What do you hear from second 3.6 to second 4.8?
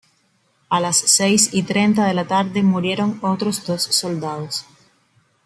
dos soldados.